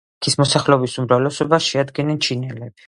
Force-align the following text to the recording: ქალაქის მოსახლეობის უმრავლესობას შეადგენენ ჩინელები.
ქალაქის 0.21 0.37
მოსახლეობის 0.41 0.97
უმრავლესობას 1.03 1.69
შეადგენენ 1.73 2.23
ჩინელები. 2.29 2.79